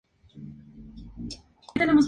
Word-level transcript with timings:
Poeta 0.01 1.83
español. 1.83 1.99